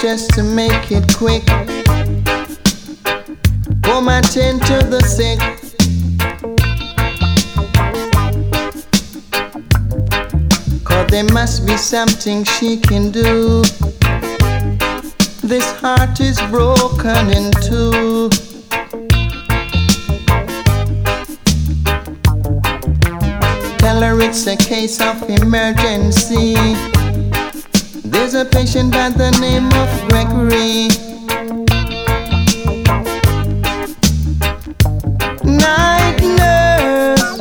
Just 0.00 0.30
to 0.30 0.42
make 0.42 0.92
it 0.92 1.04
quick. 1.16 1.44
Come 3.82 4.08
attend 4.08 4.62
to 4.66 4.78
the 4.84 5.00
sick. 5.00 5.40
Cause 10.84 11.06
there 11.08 11.24
must 11.32 11.66
be 11.66 11.76
something 11.76 12.44
she 12.44 12.76
can 12.76 13.10
do. 13.10 13.62
This 15.42 15.72
heart 15.80 16.20
is 16.20 16.40
broken 16.42 17.30
in 17.30 17.50
two. 17.66 18.28
Tell 23.78 24.00
her 24.02 24.20
it's 24.20 24.46
a 24.46 24.56
case 24.56 25.00
of 25.00 25.28
emergency. 25.28 26.54
There's 28.18 28.34
a 28.34 28.44
patient 28.44 28.92
by 28.92 29.10
the 29.10 29.30
name 29.40 29.68
of 29.78 29.88
Gregory. 30.08 30.88
Night 35.44 36.18
nurse. 36.40 37.38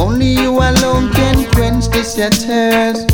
Only 0.00 0.32
you 0.32 0.50
alone 0.50 1.12
can 1.12 1.48
quench 1.52 1.86
your 2.16 2.30
thirst. 2.30 3.08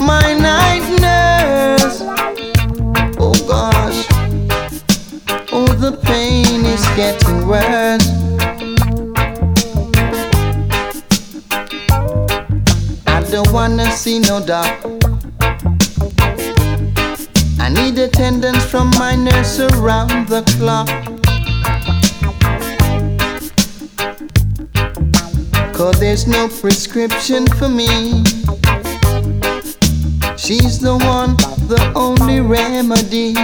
My 0.00 0.34
night 0.34 0.86
nurse. 1.00 2.02
Oh 3.20 3.32
gosh. 3.46 4.06
Oh, 5.52 5.68
the 5.78 5.96
pain 6.02 6.66
is 6.66 6.84
getting 6.96 7.46
worse. 7.46 8.25
Don't 13.36 13.52
wanna 13.52 13.90
see 13.90 14.18
no 14.18 14.40
doc. 14.40 14.72
I 17.60 17.68
need 17.68 17.98
attendance 17.98 18.64
from 18.64 18.88
my 18.98 19.14
nurse 19.14 19.60
around 19.60 20.28
the 20.28 20.40
clock. 20.56 20.88
Cause 25.74 26.00
there's 26.00 26.26
no 26.26 26.48
prescription 26.48 27.46
for 27.58 27.68
me. 27.68 28.24
She's 30.38 30.80
the 30.80 30.96
one, 30.96 31.36
the 31.68 31.92
only 31.94 32.40
remedy. 32.40 33.34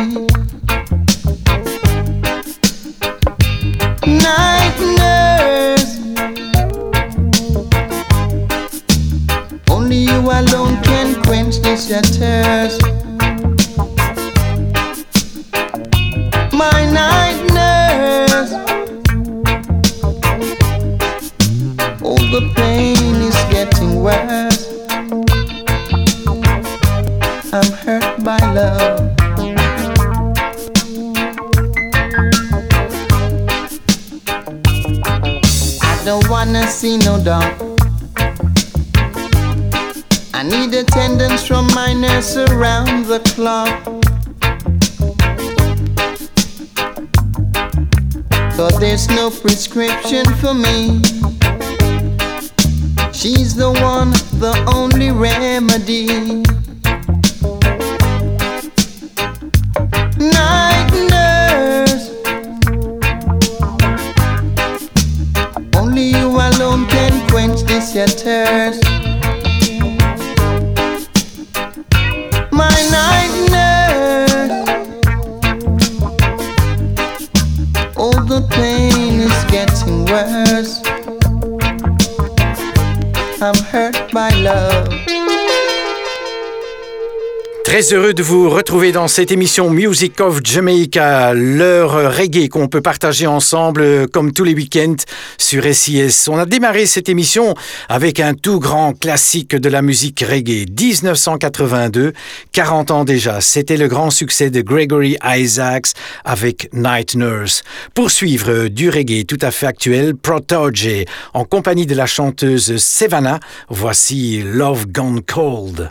Très 87.73 87.95
heureux 87.95 88.13
de 88.13 88.23
vous 88.23 88.51
retrouver 88.51 88.93
dans 88.93 89.09
cette 89.09 89.33
émission 89.33 89.71
Music 89.71 90.21
of 90.21 90.41
Jamaica, 90.45 91.33
l'heure 91.33 92.15
reggae 92.15 92.51
qu'on 92.51 92.69
peut 92.69 92.83
partager 92.83 93.27
ensemble 93.27 93.81
euh, 93.81 94.07
comme 94.07 94.35
tous 94.35 94.45
les 94.45 94.53
week-ends 94.53 94.97
sur 95.39 95.65
SIS. 95.65 96.29
On 96.29 96.37
a 96.37 96.45
démarré 96.45 96.85
cette 96.85 97.09
émission 97.09 97.55
avec 97.89 98.21
un 98.21 98.35
tout 98.35 98.61
grand 98.61 98.93
classique 98.93 99.57
de 99.57 99.71
la 99.71 99.81
musique 99.81 100.21
reggae, 100.21 100.67
1982, 100.69 102.13
40 102.53 102.91
ans 102.91 103.05
déjà. 103.05 103.41
C'était 103.41 103.79
le 103.79 103.89
grand 103.89 104.11
succès 104.11 104.51
de 104.51 104.61
Gregory 104.61 105.17
Isaacs 105.25 105.93
avec 106.27 106.69
Night 106.75 107.15
Nurse. 107.15 107.63
Pour 107.95 108.11
suivre 108.11 108.69
du 108.69 108.91
reggae 108.91 109.25
tout 109.25 109.39
à 109.41 109.51
fait 109.51 109.67
actuel, 109.67 110.15
Protoge, 110.15 111.07
en 111.33 111.47
compagnie 111.47 111.87
de 111.87 111.95
la 111.95 112.05
chanteuse 112.05 112.77
Savannah, 112.77 113.41
voici 113.71 114.43
Love 114.45 114.89
Gone 114.89 115.23
Cold. 115.23 115.91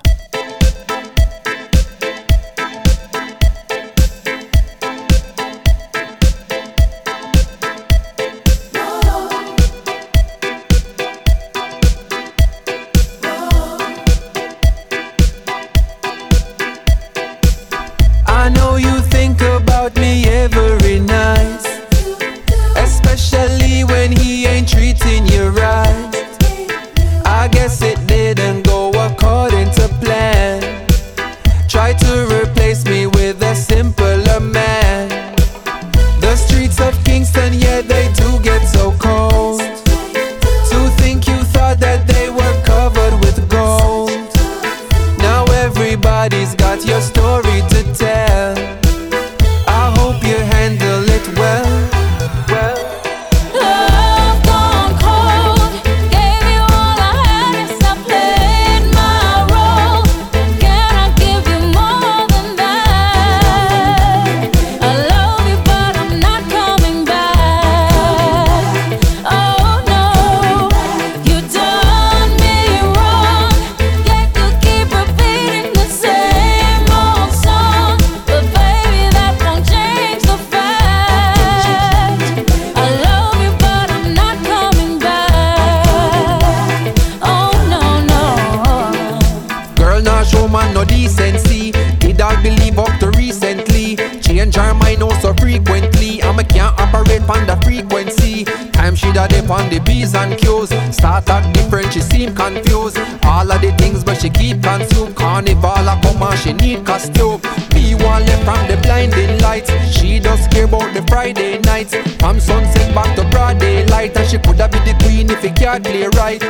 A 99.21 99.27
dip 99.27 99.49
on 99.49 99.69
the 99.69 99.79
B's 99.79 100.15
and 100.15 100.37
Q's. 100.37 100.69
Start 100.95 101.29
act 101.29 101.53
different, 101.53 101.93
she 101.93 102.01
seem 102.01 102.33
confused. 102.35 102.97
All 103.23 103.49
of 103.51 103.61
the 103.61 103.71
things, 103.77 104.03
but 104.03 104.17
she 104.17 104.29
keep 104.29 104.63
consumed. 104.63 105.15
Carnival, 105.15 105.89
I 105.89 105.99
come 106.01 106.23
and 106.23 106.39
she 106.39 106.53
need 106.53 106.85
costume. 106.85 107.41
Me 107.73 107.95
one 107.95 108.25
left 108.25 108.43
from 108.43 108.61
the 108.67 108.77
blinding 108.81 109.39
lights. 109.41 109.69
She 109.95 110.19
just 110.19 110.49
care 110.51 110.65
about 110.65 110.93
the 110.93 111.03
Friday 111.07 111.59
nights. 111.59 111.95
From 112.19 112.39
sunset 112.39 112.93
back 112.95 113.15
to 113.15 113.23
broad 113.29 113.59
daylight, 113.59 114.17
and 114.17 114.27
she 114.27 114.37
coulda 114.37 114.67
be 114.69 114.79
the 114.79 114.95
queen 115.03 115.29
if 115.29 115.41
he 115.41 115.51
can't 115.51 115.83
play 115.83 116.07
right. 116.17 116.41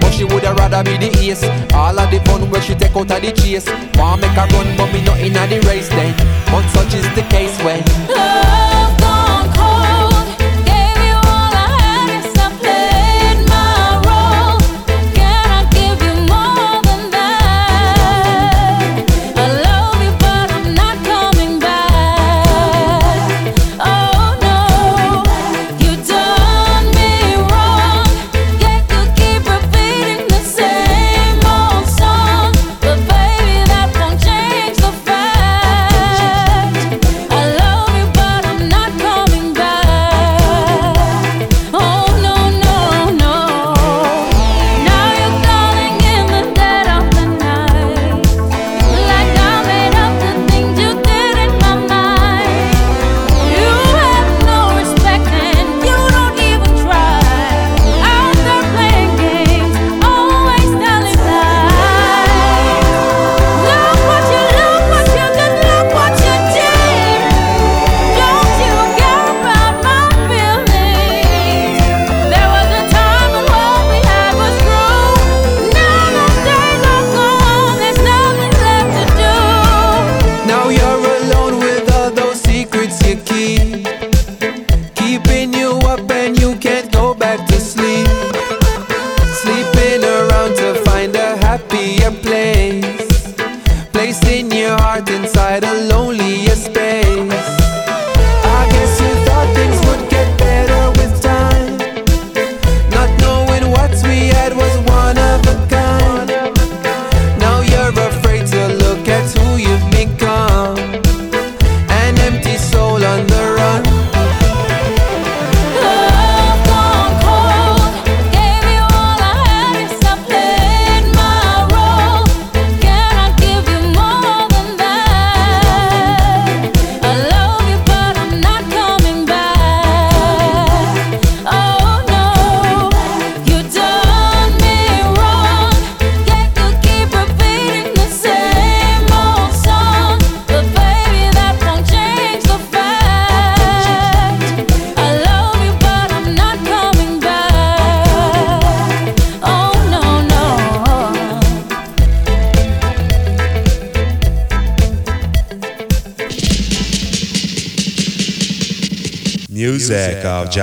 But 0.00 0.12
she 0.12 0.24
woulda 0.24 0.54
rather 0.54 0.84
be 0.84 0.96
the 0.96 1.10
ace. 1.18 1.44
All 1.74 1.98
of 1.98 2.10
the 2.10 2.20
fun 2.26 2.50
where 2.50 2.62
she 2.62 2.74
take 2.74 2.94
out 2.96 3.10
of 3.10 3.22
the 3.22 3.32
chase. 3.32 3.66
Want 3.96 4.20
make 4.20 4.36
her 4.38 4.46
run, 4.54 4.76
but 4.76 4.92
me 4.92 5.02
not 5.04 5.18
inna 5.18 5.46
the 5.46 5.60
race 5.66 5.88
then. 5.88 6.14
But 6.46 6.68
such 6.70 6.94
is 6.94 7.08
the 7.14 7.22
case 7.28 7.56
when. 7.62 7.82
Oh, 8.10 8.67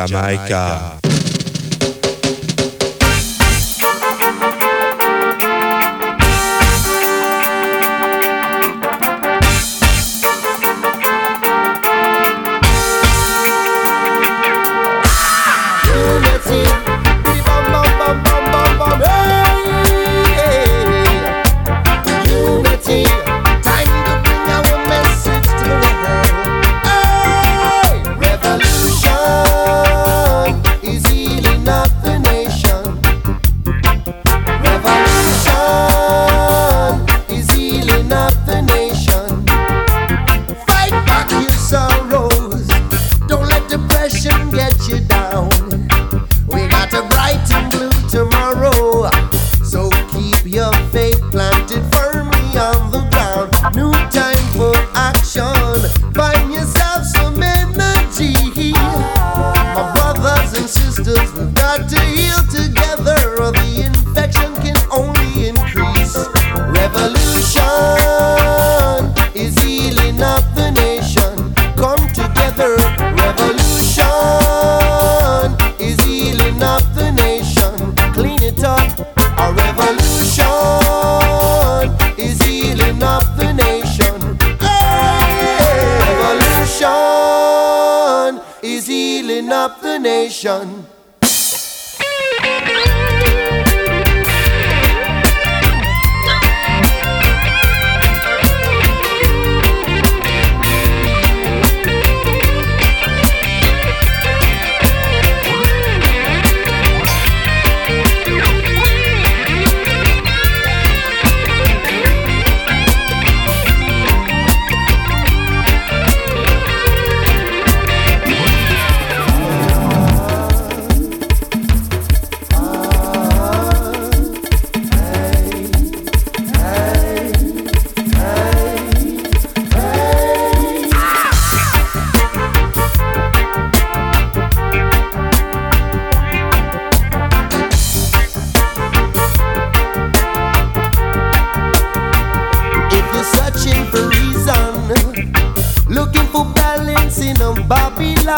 Jamaica. 0.04 0.85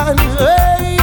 Hey. 0.08 0.97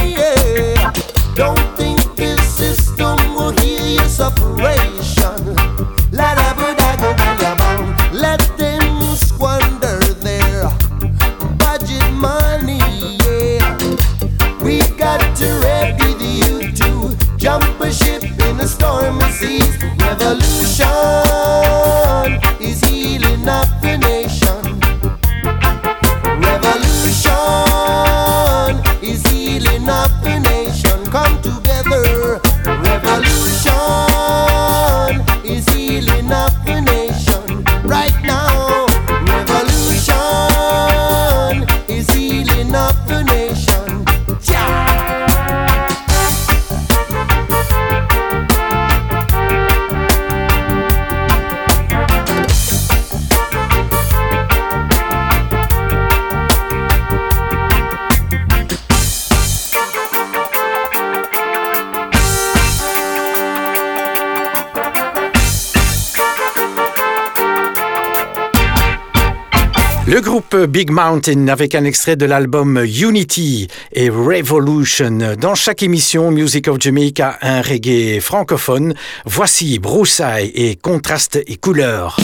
Big 70.63 70.89
Mountain 70.89 71.47
avec 71.49 71.75
un 71.75 71.83
extrait 71.83 72.15
de 72.15 72.25
l'album 72.25 72.77
Unity 72.77 73.67
et 73.91 74.09
Revolution. 74.09 75.35
Dans 75.39 75.55
chaque 75.55 75.83
émission 75.83 76.31
Music 76.31 76.67
of 76.67 76.79
Jamaica, 76.79 77.37
un 77.41 77.61
reggae 77.61 78.19
francophone. 78.21 78.93
Voici 79.25 79.79
broussailles 79.79 80.51
et 80.55 80.75
contrastes 80.75 81.39
et 81.47 81.57
couleurs. 81.57 82.17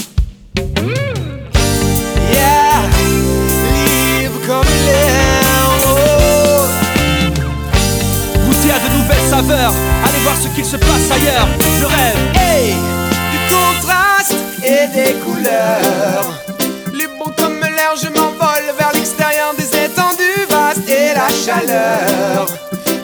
Yeah, 2.32 2.90
comme 4.48 4.66
Goûter 8.48 8.72
à 8.72 8.80
de 8.80 8.94
nouvelles 8.98 9.30
saveurs, 9.30 9.74
allez 10.06 10.20
voir 10.24 10.38
ce 10.38 10.48
qu'il 10.56 10.66
se 10.66 10.78
passe 10.78 11.12
ailleurs. 11.12 11.48
Je 11.80 11.86
rêve, 11.86 12.18
hey, 12.36 12.74
du 13.32 13.40
contraste 13.54 14.36
et 14.64 14.88
des 14.96 15.14
couleurs 15.20 16.51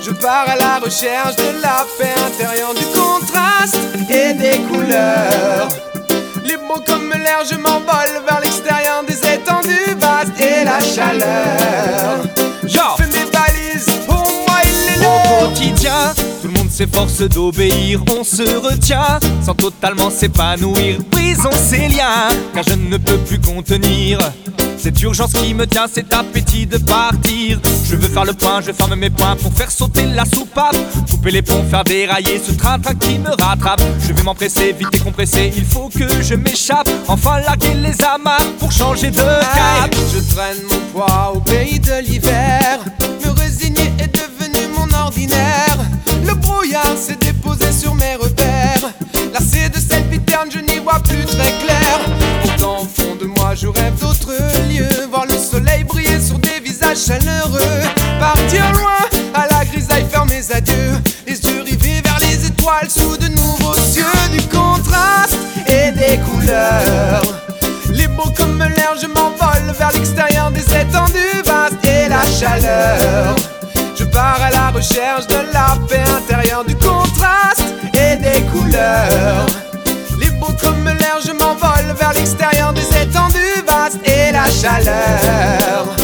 Je 0.02 0.12
pars 0.12 0.48
à 0.50 0.56
la 0.56 0.80
recherche 0.80 1.36
de 1.36 1.62
la 1.62 1.86
paix 1.98 2.14
intérieure, 2.26 2.74
du 2.74 2.86
contraste 2.86 3.78
et 4.10 4.34
des 4.34 4.60
couleurs. 4.60 5.70
Libre 6.44 6.82
comme 6.86 7.10
l'air, 7.10 7.44
je 7.50 7.56
m'envole 7.56 8.24
vers 8.28 8.40
l'extérieur 8.40 9.04
des 9.08 9.18
étendues 9.18 9.96
vastes 10.00 10.40
et 10.40 10.64
la 10.64 10.80
chaleur. 10.80 12.24
Je 12.64 12.80
fais 12.98 13.08
mes 13.08 13.26
valises, 13.32 13.90
pour 14.06 14.24
moi 14.48 14.58
il 14.64 14.78
est 14.94 15.00
quotidien, 15.40 16.14
le 16.18 16.24
monde 16.24 16.37
s'efforce 16.78 17.22
d'obéir, 17.22 18.04
on 18.20 18.24
se 18.24 18.44
retient 18.44 19.20
sans 19.44 19.56
totalement 19.56 20.12
s'épanouir. 20.12 21.00
Brisons 21.10 21.50
ces 21.52 21.88
liens, 21.88 22.28
car 22.54 22.64
je 22.68 22.76
ne 22.76 22.98
peux 22.98 23.18
plus 23.18 23.42
contenir 23.42 24.20
cette 24.78 25.02
urgence 25.02 25.34
qui 25.34 25.56
me 25.56 25.66
tient, 25.66 25.88
cet 25.92 26.14
appétit 26.14 26.68
de 26.68 26.78
partir. 26.78 27.60
Je 27.84 27.96
veux 27.96 28.08
faire 28.08 28.26
le 28.26 28.34
point, 28.34 28.62
je 28.62 28.72
ferme 28.72 28.94
mes 28.94 29.10
poings 29.10 29.36
pour 29.38 29.52
faire 29.54 29.72
sauter 29.72 30.06
la 30.06 30.24
soupape. 30.26 30.78
Couper 31.10 31.32
les 31.32 31.42
ponts, 31.42 31.66
faire 31.68 31.84
dérailler 31.84 32.40
ce 32.46 32.52
train-train 32.52 32.94
qui 32.94 33.18
me 33.18 33.32
rattrape. 33.32 33.82
Je 34.08 34.14
vais 34.14 34.22
m'empresser, 34.22 34.72
vite 34.74 34.90
et 34.94 35.00
compressé, 35.00 35.52
il 35.58 35.66
faut 35.66 35.90
que 35.90 36.22
je 36.22 36.36
m'échappe. 36.36 36.90
Enfin 37.08 37.40
larguer 37.40 37.74
les 37.74 38.00
amarres 38.06 38.54
pour 38.60 38.72
changer 38.72 39.10
de 39.10 39.18
cap. 39.18 39.96
je 40.14 40.36
traîne 40.36 40.62
mon 40.70 40.80
poids 40.94 41.34
au 41.34 41.40
pays 41.40 41.80
de 41.80 42.08
l'hiver. 42.08 42.80
Brouillard 46.78 46.98
s'est 46.98 47.16
déposé 47.16 47.72
sur 47.72 47.96
mes 47.96 48.16
repères. 48.16 48.92
Lassé 49.34 49.70
de 49.70 49.78
cette 49.78 50.10
viterne, 50.10 50.50
je 50.52 50.60
n'y 50.60 50.80
vois 50.80 51.00
plus 51.00 51.26
très 51.26 51.52
clair. 51.64 52.00
Au 52.62 52.86
fond 52.86 53.16
de 53.20 53.26
moi, 53.26 53.54
je 53.56 53.68
rêve 53.68 53.94
d'autres 54.00 54.34
lieux. 54.70 55.08
Voir 55.10 55.26
le 55.26 55.38
soleil 55.38 55.84
briller 55.84 56.20
sur 56.20 56.38
des 56.40 56.60
visages 56.64 57.06
chaleureux. 57.06 57.82
Partir 58.20 58.72
loin, 58.74 58.98
à 59.34 59.48
la 59.52 59.66
grisaille, 59.66 60.06
faire 60.10 60.26
mes 60.26 60.52
adieux. 60.52 60.94
Les 61.26 61.40
yeux 61.40 61.62
rivés 61.64 62.02
vers 62.04 62.20
les 62.22 62.46
étoiles 62.46 62.90
sous 62.90 63.18
de 63.18 63.28
nouveaux 63.28 63.76
cieux. 63.76 64.04
Du 64.32 64.42
contraste 64.48 65.38
et 65.68 65.92
des 65.92 66.20
couleurs. 66.20 67.22
Les 67.92 68.08
beaux 68.08 68.32
comme 68.36 68.60
l'air, 68.60 68.94
je 69.02 69.08
m'envole 69.08 69.74
vers 69.78 69.92
l'extérieur 69.92 70.52
des 70.52 70.66
étendues 70.76 71.42
vastes 71.46 71.86
et 71.86 72.10
la 72.10 72.24
chaleur. 72.26 73.36
Je 73.98 74.04
pars 74.04 74.40
à 74.42 74.52
la 74.52 74.70
recherche 74.70 75.28
de 75.28 75.38
la 75.54 75.76
paix 75.88 76.04
du 76.66 76.76
contraste 76.76 77.66
et 77.94 78.16
des 78.16 78.42
couleurs. 78.44 79.46
Les 80.18 80.30
beaux 80.30 80.54
comme 80.62 80.86
l'air, 80.86 81.20
je 81.26 81.32
m'envole 81.32 81.94
vers 82.00 82.14
l'extérieur 82.14 82.72
des 82.72 82.88
étendues 82.98 83.62
vastes 83.68 84.00
et 84.06 84.32
la 84.32 84.46
chaleur. 84.50 85.97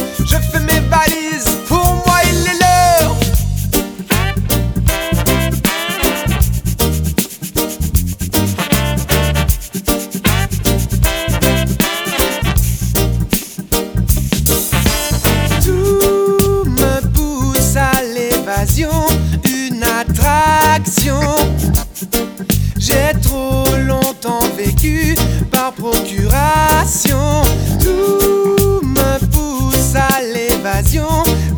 Tout 26.85 28.81
me 28.83 29.17
pousse 29.31 29.95
à 29.95 30.21
l'évasion, 30.21 31.07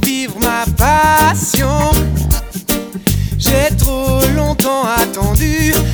vivre 0.03 0.35
ma 0.39 0.65
passion. 0.77 1.89
J'ai 3.35 3.75
trop 3.75 4.04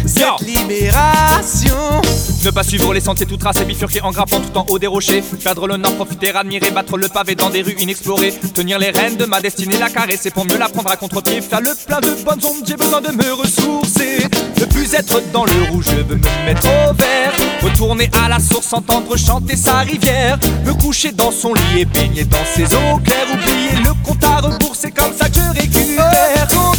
cette 0.07 0.47
libération. 0.47 2.01
Ne 2.43 2.49
pas 2.51 2.63
suivre 2.63 2.93
les 2.93 3.01
sentiers 3.01 3.25
tout 3.25 3.37
tracés, 3.37 3.65
bifurquer 3.65 4.01
en 4.01 4.11
grappant 4.11 4.39
tout 4.39 4.57
en 4.57 4.65
haut 4.69 4.79
des 4.79 4.87
rochers. 4.87 5.23
Perdre 5.43 5.67
le 5.67 5.77
nord, 5.77 5.95
profiter, 5.95 6.33
admirer, 6.35 6.71
battre 6.71 6.97
le 6.97 7.07
pavé 7.07 7.35
dans 7.35 7.49
des 7.49 7.61
rues 7.61 7.75
inexplorées. 7.79 8.33
Tenir 8.53 8.79
les 8.79 8.89
rênes 8.91 9.15
de 9.15 9.25
ma 9.25 9.41
destinée, 9.41 9.77
la 9.77 9.89
caresser 9.89 10.31
pour 10.31 10.45
mieux 10.45 10.57
la 10.57 10.69
prendre 10.69 10.89
à 10.89 10.95
contre-pied. 10.95 11.41
Faire 11.41 11.61
le 11.61 11.73
plein 11.85 11.99
de 11.99 12.23
bonnes 12.23 12.41
ondes, 12.45 12.63
j'ai 12.65 12.75
besoin 12.75 13.01
de 13.01 13.11
me 13.11 13.33
ressourcer. 13.33 14.25
Ne 14.59 14.65
plus 14.65 14.93
être 14.93 15.21
dans 15.31 15.45
le 15.45 15.71
rouge, 15.71 15.85
je 15.89 15.95
veux 15.97 16.15
me 16.15 16.45
mettre 16.45 16.67
au 16.67 16.93
vert. 16.93 17.33
Retourner 17.61 18.09
à 18.23 18.27
la 18.27 18.39
source, 18.39 18.73
entendre 18.73 19.17
chanter 19.17 19.55
sa 19.55 19.79
rivière. 19.79 20.39
Me 20.65 20.73
coucher 20.73 21.11
dans 21.11 21.31
son 21.31 21.53
lit 21.53 21.81
et 21.81 21.85
baigner 21.85 22.25
dans 22.25 22.45
ses 22.55 22.65
eaux 22.75 22.99
claires. 23.03 23.27
Oublier 23.31 23.83
le 23.83 23.93
compte 24.03 24.23
à 24.23 24.37
rebours, 24.37 24.75
c'est 24.75 24.91
comme 24.91 25.13
ça 25.13 25.29
que 25.29 25.35
je 25.35 25.61
récupère. 25.61 26.70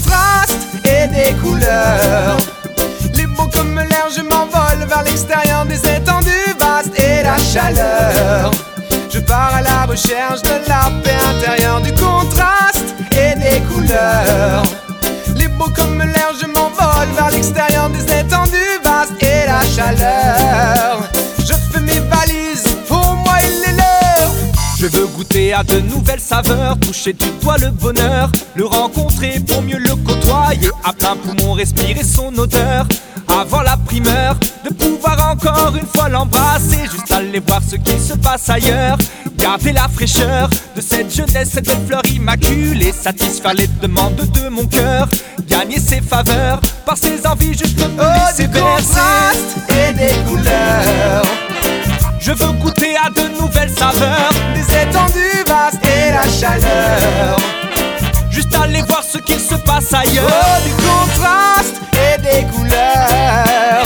Des 1.24 1.34
couleurs. 1.34 2.36
Les 3.14 3.26
mots 3.26 3.48
comme 3.52 3.76
l'air, 3.76 4.08
je 4.14 4.22
m'envole 4.22 4.88
vers 4.88 5.02
l'extérieur 5.04 5.64
des 5.64 5.78
étendues 5.78 6.54
vastes 6.58 6.98
et 6.98 7.22
la 7.22 7.38
chaleur. 7.38 8.50
Je 9.10 9.20
pars 9.20 9.54
à 9.54 9.62
la 9.62 9.84
recherche 9.86 10.42
de 10.42 10.54
la 10.68 10.90
paix 11.02 11.18
intérieure, 11.32 11.80
du 11.80 11.92
contraste 11.92 12.94
et 13.12 13.38
des 13.38 13.60
couleurs. 13.60 14.62
Les 15.36 15.48
beaux 15.48 15.70
comme 15.74 15.98
l'air, 15.98 16.32
je 16.40 16.46
m'envole 16.46 17.14
vers 17.14 17.30
l'extérieur 17.30 17.88
des 17.90 18.04
étendues 18.20 18.80
vastes 18.84 19.22
et 19.22 19.46
la 19.46 19.60
chaleur. 19.76 21.11
Goûter 25.22 25.52
à 25.52 25.62
de 25.62 25.78
nouvelles 25.78 26.20
saveurs, 26.20 26.76
toucher 26.80 27.12
du 27.12 27.26
doigt 27.40 27.56
le 27.58 27.70
bonheur, 27.70 28.30
le 28.56 28.66
rencontrer 28.66 29.38
pour 29.46 29.62
mieux 29.62 29.78
le 29.78 29.94
côtoyer, 29.94 30.68
à 30.84 30.92
plein 30.92 31.16
poumon 31.16 31.52
respirer 31.52 32.02
son 32.02 32.36
odeur. 32.36 32.86
Avoir 33.28 33.62
la 33.62 33.76
primeur 33.76 34.34
de 34.64 34.70
pouvoir 34.74 35.30
encore 35.32 35.74
une 35.76 35.86
fois 35.86 36.08
l'embrasser, 36.08 36.80
juste 36.90 37.12
aller 37.12 37.40
voir 37.46 37.60
ce 37.62 37.76
qui 37.76 37.98
se 38.00 38.14
passe 38.14 38.48
ailleurs. 38.50 38.98
Garder 39.38 39.72
la 39.72 39.88
fraîcheur 39.88 40.50
de 40.74 40.80
cette 40.80 41.14
jeunesse, 41.14 41.50
cette 41.54 41.70
fleur 41.86 42.02
immaculée, 42.14 42.92
satisfaire 42.92 43.54
les 43.54 43.68
demandes 43.80 44.16
de 44.16 44.48
mon 44.48 44.66
cœur, 44.66 45.08
gagner 45.48 45.78
ses 45.78 46.00
faveurs 46.00 46.60
par 46.84 46.96
ses 46.96 47.24
envies, 47.26 47.56
juste 47.56 47.78
me 47.78 47.86
Oh, 47.98 48.02
laisser 48.28 48.48
du 48.48 48.54
bercer. 48.54 48.84
contraste 48.86 49.56
et 49.68 49.92
des 49.94 50.14
couleurs. 50.28 51.51
Je 52.24 52.30
veux 52.30 52.52
goûter 52.52 52.94
à 52.96 53.10
de 53.10 53.36
nouvelles 53.36 53.68
saveurs, 53.70 54.30
Des 54.54 54.62
étendues 54.62 55.42
vastes 55.44 55.84
et 55.84 56.12
la 56.12 56.22
chaleur. 56.22 57.36
juste 58.30 58.54
aller 58.54 58.80
voir 58.82 59.02
ce 59.02 59.18
qu'il 59.18 59.40
se 59.40 59.56
passe 59.56 59.92
ailleurs. 59.92 60.24
Oh, 60.30 60.62
du 60.64 60.72
contraste 60.74 61.80
et 61.94 62.20
des 62.20 62.46
couleurs. 62.46 63.84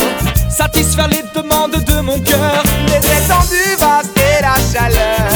Satisfaire 0.50 1.09
les 1.09 1.25
demandes 1.35 1.83
de 1.83 2.00
mon 2.02 2.21
cœur. 2.21 2.62
Les 2.88 2.97
étendues 2.99 3.76
vastes 3.78 4.19
et 4.19 4.43
la 4.43 4.55
chaleur. 4.71 5.36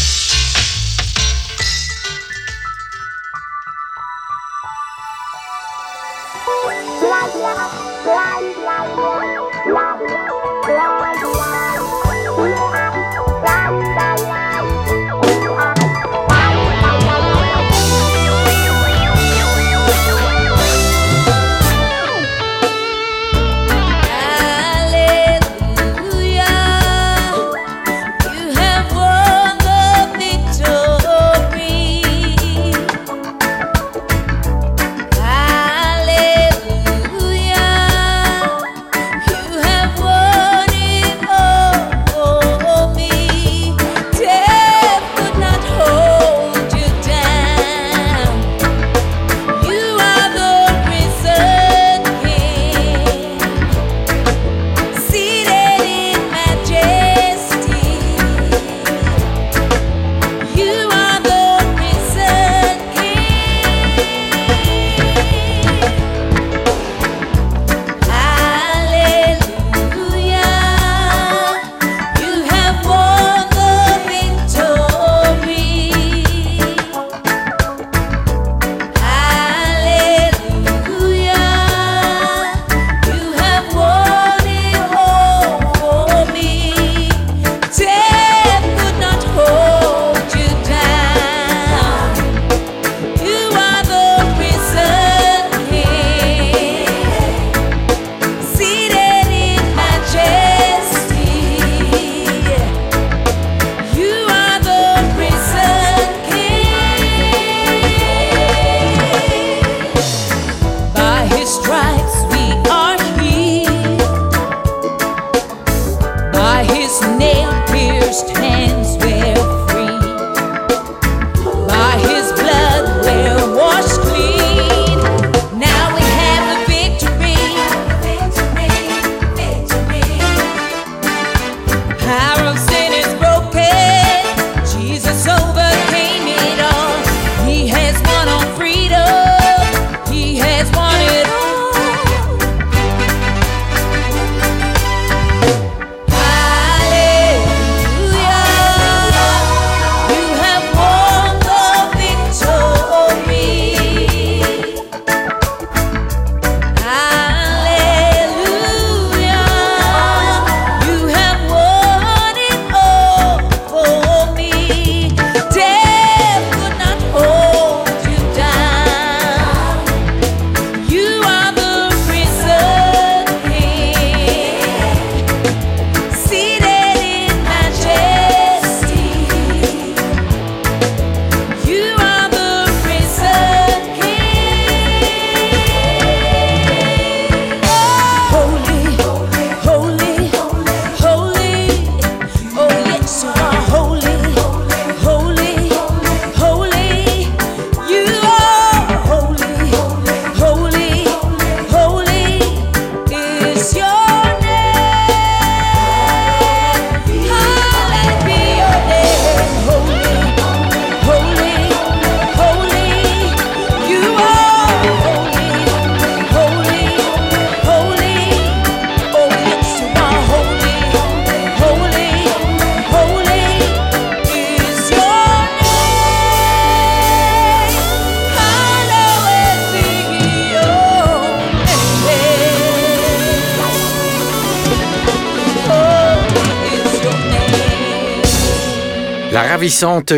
Ravissante 239.61 240.13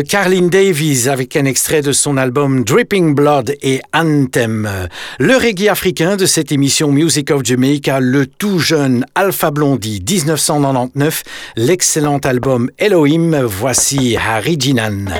Davies 0.48 1.06
avec 1.06 1.36
un 1.36 1.44
extrait 1.44 1.82
de 1.82 1.92
son 1.92 2.16
album 2.16 2.64
Dripping 2.64 3.14
Blood 3.14 3.54
et 3.60 3.82
Anthem. 3.92 4.88
Le 5.18 5.36
reggae 5.36 5.68
africain 5.68 6.16
de 6.16 6.24
cette 6.24 6.50
émission 6.50 6.90
Music 6.90 7.30
of 7.30 7.44
Jamaica, 7.44 8.00
le 8.00 8.26
tout 8.26 8.58
jeune 8.58 9.04
Alpha 9.14 9.50
Blondie 9.50 10.02
1999, 10.02 11.24
l'excellent 11.56 12.20
album 12.24 12.70
Elohim, 12.78 13.42
voici 13.44 14.16
Harry 14.16 14.56
Jinan. 14.58 15.12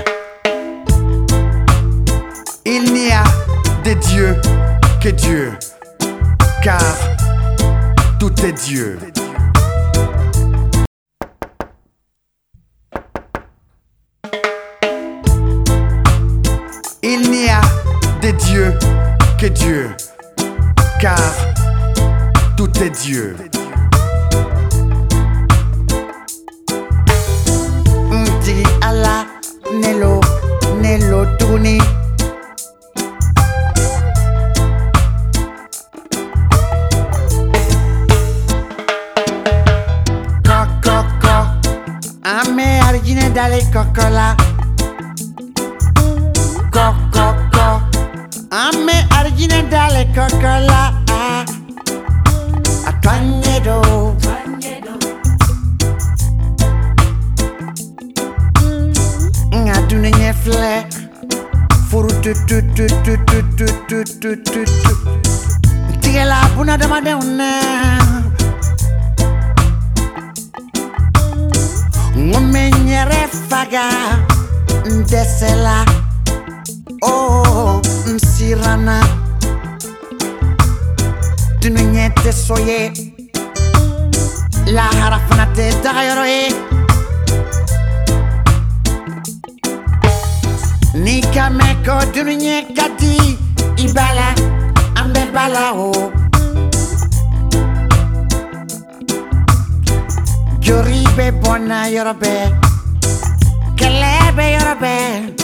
Il 2.64 2.94
n'y 2.94 3.10
a 3.10 3.24
des 3.84 3.96
dieux 3.96 4.36
que 5.02 5.10
Dieu, 5.10 5.52
car 6.62 6.80
tout 8.18 8.32
est 8.42 8.52
Dieu. 8.52 8.96
Des 18.24 18.32
dieux 18.32 18.72
que 19.38 19.46
Dieu, 19.48 19.90
car 20.98 21.18
tout 22.56 22.70
est 22.82 22.88
Dieu. 22.88 23.36
Ndi 28.10 28.62
ala 28.80 29.26
nelo 29.80 30.20
nelo 30.80 31.26
tuni 31.38 31.78
Ame 42.24 42.80
arjine 42.88 43.30
dale 43.34 43.60
kokola 43.72 44.36
Kokoko 46.72 47.43
Ame 48.54 48.94
arjine 49.10 49.62
dale 49.70 50.04
kokola 50.14 50.94
Atwanyedo 52.88 53.78
nga 59.58 59.76
duna 59.88 60.10
nye 60.18 60.30
filɛ 60.42 60.74
furu 61.88 62.10
tututututututututu 62.22 64.92
tigɛla 66.00 66.38
bunadamadenw 66.54 67.22
na 67.38 67.50
n 72.14 72.16
ko 72.30 72.38
mɛ 72.52 72.62
n 72.70 72.72
yɛrɛ 72.92 73.20
faga 73.48 73.86
n 74.86 74.88
dɛsɛla 75.10 75.76
o 77.02 77.04
n 77.10 77.10
siranna 77.10 77.10
dunu 77.10 77.10
ɲɛ 77.10 77.10
tɛ 77.10 77.10
so 77.10 77.10
ye 77.10 77.18
lahara 77.18 77.43
Sam 78.14 78.30
Sirana 78.30 79.00
Dününyette 81.62 82.32
soye 82.32 82.92
La 84.66 84.84
harafına 85.00 85.52
tedayroye 85.54 86.52
Nika 90.94 91.50
meko 91.50 92.14
dününye 92.14 92.68
kati 92.76 93.16
Ibala 93.78 94.34
ambe 95.02 95.34
bala 95.34 95.74
o 95.74 95.90
oh. 95.90 96.12
Yoribe 100.66 101.42
bona 101.44 101.86
yorobe 101.86 102.48
Kelebe 103.76 104.44
yorobe 104.44 105.43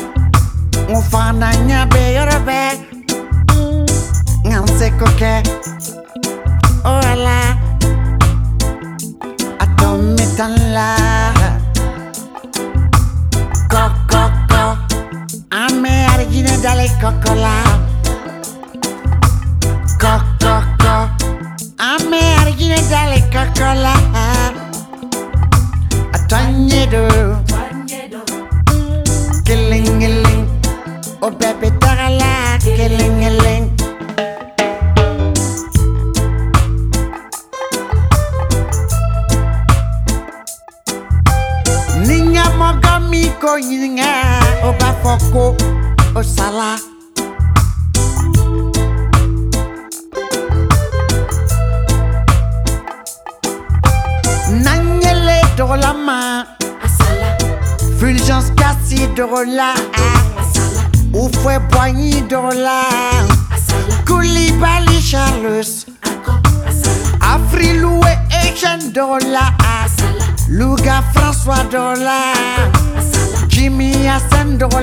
Mu 0.90 1.00
fana 1.10 1.54
nya 1.66 1.86
be 1.86 2.02
yorobe 2.16 2.60
Ngam 4.46 4.66
se 4.78 4.90
koke. 4.98 5.34
O 6.84 6.92
ala 7.10 7.38
Atom 9.62 9.98
mi 10.16 10.26
tan 10.36 10.54
la. 10.74 10.90
Ko 13.72 13.82
ko 14.10 14.22
ko. 14.50 14.64
Ame 15.62 15.94
argine 16.14 16.54
dalle 16.62 16.86
coccola 17.02 17.54
Ko 20.02 20.14
ko 20.42 20.54
ko 20.82 20.94
Ame 21.78 22.22
argine 22.42 22.78
dalle 22.90 23.18
coccola 23.34 23.94
Atonyedo 26.14 27.04
O 31.22 31.26
oh, 31.26 31.30
bebé, 31.30 31.70
tócala, 31.72 32.58
que 32.64 32.88
le 32.88 33.10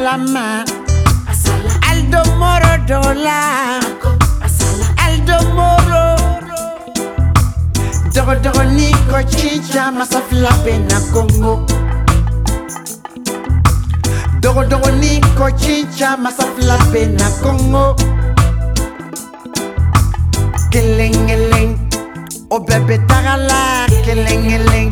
salama. 0.08 0.63
Aldo 1.89 2.22
moro 2.39 2.74
dola. 2.88 3.80
Aldo 5.06 5.38
moro 5.58 6.04
dogodogo 8.13 8.63
ni 8.76 8.91
ko 9.10 9.20
cinca 9.28 9.91
masa 9.91 10.22
fila 10.30 10.52
bena 10.63 10.98
kongo. 11.12 11.65
Dogodogo 14.41 14.91
ni 15.02 15.20
ko 15.36 15.52
cinca 15.60 16.15
masa 16.17 16.46
fila 16.56 16.78
bena 16.93 17.28
kongo. 17.43 17.96
Kelen 20.72 21.15
kelen 21.28 21.70
o 22.50 22.60
bɛɛ 22.60 22.80
bɛ 22.88 22.96
taga 23.10 23.36
la 23.50 23.62
kelen 24.06 24.41
kelen 24.50 24.88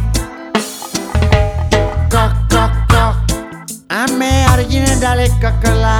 Ame 4.05 4.31
argine 4.53 5.01
डाले 5.01 5.27
ककला 5.41 5.93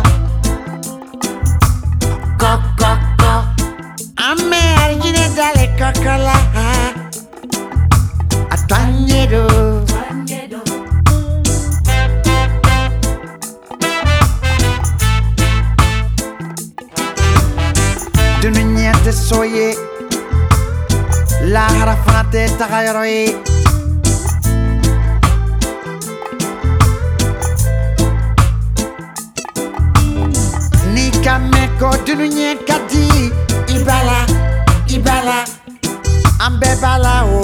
को 2.41 2.51
को 2.79 2.91
को 3.21 3.33
argine 4.29 4.61
Arjun 4.83 5.17
डाले 5.37 5.65
ककला 5.79 6.35
अतंजेरो 8.55 9.45
Dunia 18.41 18.93
te 19.03 19.11
soye 19.11 19.67
La 21.53 21.67
harafate 21.77 22.47
tagayroye 22.59 23.21
ka 31.79 31.87
mɛn 31.89 31.99
ko 31.99 32.03
dunu 32.05 32.25
ɲɛ 32.35 32.65
ka 32.67 32.77
di. 32.89 33.31
I 33.67 33.77
b'a 33.83 33.97
la 34.07 34.19
i 34.87 34.97
b'a 34.99 35.23
la 35.25 35.43
an 36.45 36.59
bɛɛ 36.59 36.75
b'a 36.81 36.97
la 36.97 37.23
o. 37.25 37.41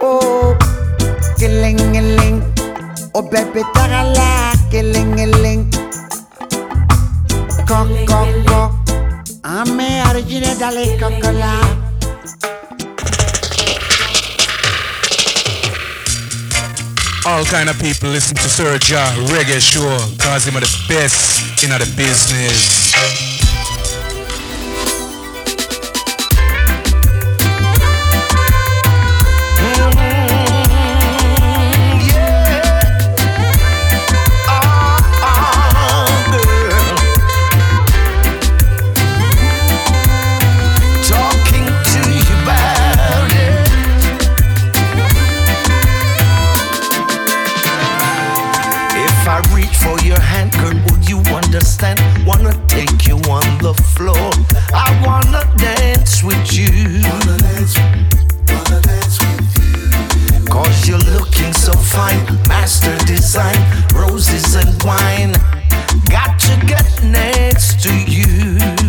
O 0.00 0.54
kelen 1.38 1.76
kelen 1.92 2.42
o 3.14 3.22
bɛɛ 3.22 3.44
bɛ 3.52 3.62
taga 3.74 4.02
la 4.16 4.28
kelen 4.70 5.16
kelen 5.16 5.70
kɔkɔkɔ 7.68 8.60
an 9.44 9.66
bɛ 9.76 9.86
arijinɛ 10.08 10.58
dalen 10.58 10.98
kɔkɔ 11.00 11.30
la. 11.40 11.85
All 17.26 17.44
kind 17.44 17.68
of 17.68 17.76
people 17.80 18.08
listen 18.08 18.36
to 18.36 18.48
Sir 18.48 18.78
Ja 18.86 19.04
Reggae 19.34 19.60
Show 19.60 19.98
cause 20.22 20.46
him 20.46 20.56
are 20.56 20.60
the 20.60 20.84
best 20.88 21.64
in 21.64 21.70
the 21.70 21.78
business. 21.96 23.35
If 49.26 49.32
I 49.32 49.56
reach 49.56 49.76
for 49.78 49.98
your 50.06 50.20
hand, 50.20 50.52
girl, 50.52 50.72
would 50.86 51.10
you 51.10 51.18
understand? 51.34 51.98
Wanna 52.24 52.54
take 52.68 53.08
you 53.08 53.16
on 53.28 53.58
the 53.58 53.74
floor. 53.96 54.30
I 54.72 54.86
wanna 55.04 55.42
dance 55.58 56.22
with 56.22 56.52
you. 56.52 57.02
Wanna 57.02 57.36
dance, 57.38 57.76
wanna 58.46 58.80
dance 58.82 59.18
with 59.18 59.50
you. 59.58 60.44
Cause 60.46 60.86
you're 60.86 61.02
looking 61.18 61.52
so 61.54 61.72
fine. 61.72 62.24
Master 62.46 62.96
design, 63.04 63.58
roses 63.96 64.54
and 64.54 64.70
wine. 64.84 65.32
Got 66.08 66.38
to 66.46 66.64
get 66.64 66.86
next 67.02 67.82
to 67.82 67.92
you. 68.08 68.85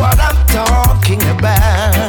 what 0.00 0.18
I'm 0.18 0.46
talking 0.46 1.22
about. 1.28 1.99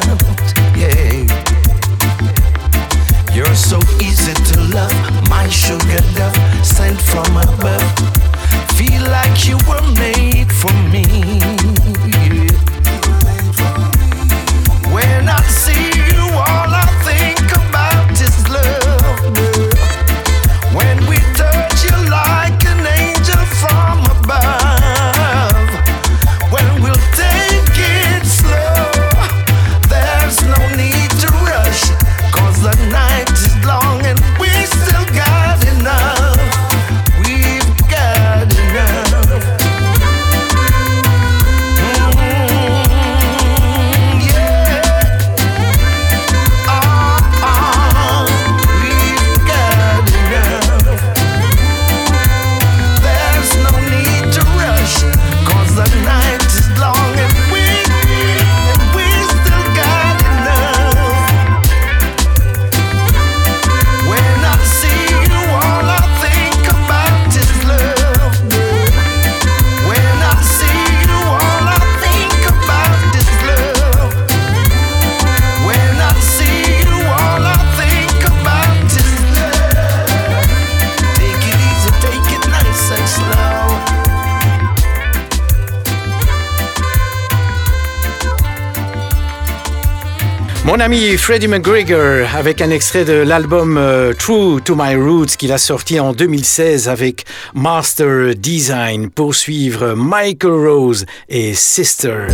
Freddie 90.92 91.48
McGregor 91.48 92.28
avec 92.36 92.62
un 92.62 92.70
extrait 92.70 93.06
de 93.06 93.14
l'album 93.14 93.78
euh, 93.78 94.12
True 94.14 94.60
to 94.62 94.76
My 94.76 94.96
Roots 94.96 95.38
qu'il 95.38 95.54
a 95.54 95.58
sorti 95.58 96.02
en 96.02 96.12
2016 96.12 96.90
avec 96.90 97.24
Master 97.54 98.36
Design 98.36 99.10
pour 99.10 99.34
suivre 99.34 99.94
Michael 99.94 100.52
Rose 100.52 101.06
et 101.30 101.54
Sister. 101.54 102.28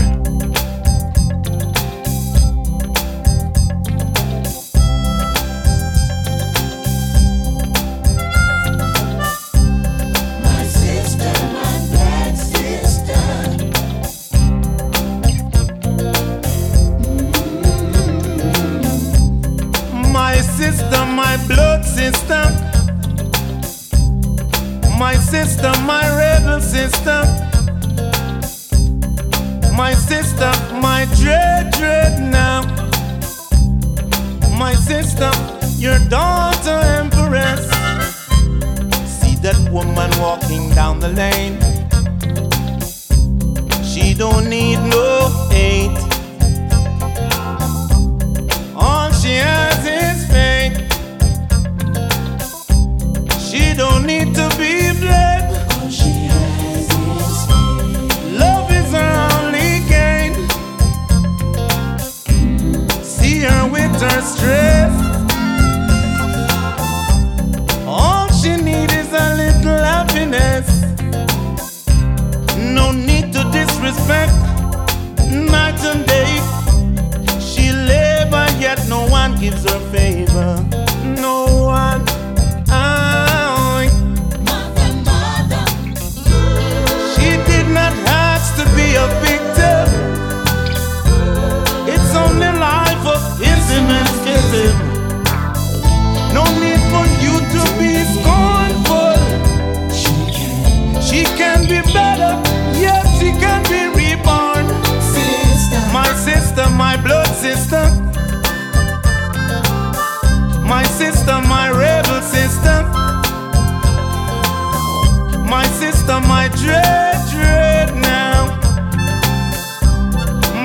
Sister, 116.08 116.26
my 116.26 116.48
dread, 116.48 117.16
dread 117.32 117.94
now. 117.98 118.46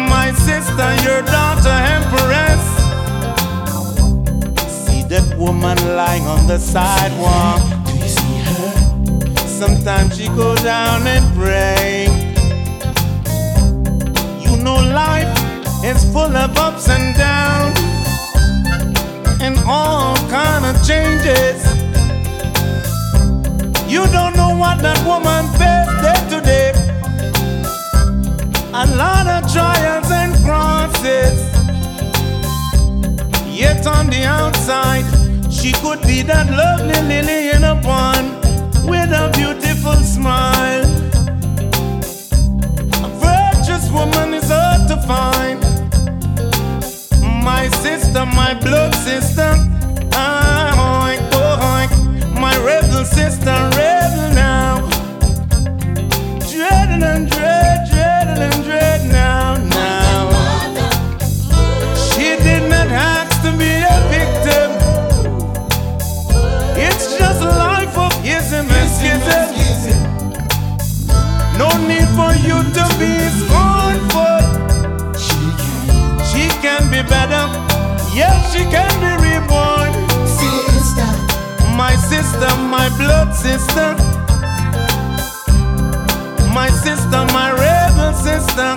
My 0.09 0.31
sister, 0.31 0.89
your 1.03 1.21
daughter, 1.23 1.77
empress. 1.99 2.63
See 4.71 5.03
that 5.09 5.37
woman 5.37 5.77
lying 5.97 6.29
on 6.29 6.47
the 6.47 6.59
sidewalk. 6.61 7.61
Do 7.87 7.93
you 7.99 8.07
see 8.07 8.39
her? 8.39 9.49
Sometimes 9.49 10.17
she 10.17 10.29
go 10.29 10.55
down 10.63 11.09
and 11.09 11.25
pray. 11.35 12.07
You 14.45 14.57
know 14.63 14.77
life 14.77 15.27
is 15.85 16.05
full 16.13 16.37
of 16.37 16.57
ups 16.57 16.89
and 16.89 17.17
downs 17.17 17.81
and 19.43 19.59
all 19.67 20.15
kind 20.31 20.65
of 20.67 20.87
changes. 20.87 21.72
You 23.93 24.07
don't 24.07 24.35
know 24.35 24.57
what 24.57 24.79
that 24.79 25.05
woman 25.05 25.45
faced 25.61 25.93
day 26.01 26.21
to 26.33 26.41
day. 26.41 26.73
A 28.73 28.87
lot 28.97 29.27
of 29.27 29.53
trials 29.53 30.11
and 30.11 30.33
crosses. 30.43 31.39
Yet 33.47 33.87
on 33.87 34.07
the 34.09 34.25
outside, 34.25 35.05
she 35.53 35.73
could 35.73 36.01
be 36.09 36.23
that 36.23 36.49
lovely 36.49 36.99
lily 37.07 37.51
in 37.51 37.65
a 37.65 37.79
pond 37.83 38.29
with 38.89 39.13
a 39.13 39.31
beautiful 39.37 39.97
smile. 39.97 40.85
A 43.05 43.09
virtuous 43.21 43.91
woman 43.91 44.33
is 44.33 44.49
hard 44.49 44.89
to 44.89 44.97
find. 45.07 45.61
My 47.45 47.69
sister, 47.69 48.25
my 48.25 48.55
blood 48.55 48.95
sister. 48.95 49.72
Sister, 53.05 53.71
rebel 53.77 54.33
now. 54.33 54.89
And 57.05 57.29
dread, 57.29 58.39
and 58.39 58.65
dread 58.65 59.11
now, 59.11 59.57
now. 59.57 60.31
She 61.97 62.37
did 62.43 62.71
not 62.71 62.89
to 63.43 63.51
be 63.59 63.73
a 63.83 63.99
victim. 64.09 64.71
It's 66.77 67.19
just 67.19 67.43
life 67.43 67.99
of 67.99 68.13
and. 68.25 69.89
No 71.59 71.69
need 71.89 72.09
for 72.17 72.33
you 72.47 72.63
to 72.77 72.85
be 73.01 73.13
scornful. 73.43 74.39
She 76.31 76.49
can 76.63 76.89
be 76.89 77.03
better. 77.03 77.45
Yes, 78.15 78.53
she 78.53 78.63
can 78.71 79.01
be. 79.01 79.22
My 81.77 81.97
sister, 81.97 82.51
my 82.71 82.89
blood 82.99 83.35
sister. 83.35 83.97
My 86.53 86.69
sister, 86.69 87.25
my 87.33 87.51
rebel 87.53 88.13
sister. 88.13 88.77